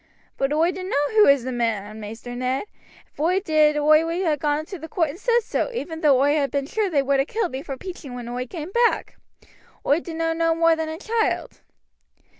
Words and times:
"But 0.35 0.51
oi 0.51 0.71
dunno 0.71 0.95
who 1.11 1.27
is 1.27 1.43
the 1.43 1.51
man, 1.51 1.99
Maister 1.99 2.35
Ned. 2.35 2.63
If 3.13 3.19
oi 3.19 3.39
did 3.39 3.77
oi 3.77 4.03
would 4.03 4.25
ha' 4.25 4.35
gone 4.39 4.61
into 4.61 4.79
the 4.79 4.87
court 4.87 5.09
and 5.11 5.19
said 5.19 5.41
so, 5.43 5.69
even 5.75 6.01
though 6.01 6.19
oi 6.23 6.33
had 6.33 6.49
been 6.49 6.65
sure 6.65 6.89
they 6.89 7.03
would 7.03 7.19
ha' 7.19 7.27
killed 7.27 7.51
me 7.51 7.61
for 7.61 7.77
peaching 7.77 8.15
when 8.15 8.27
oi 8.27 8.47
came 8.47 8.71
back. 8.71 9.17
Oi 9.85 9.99
dunno 9.99 10.33
no 10.33 10.55
more 10.55 10.75
than 10.75 10.89
a 10.89 10.97
child." 10.97 11.61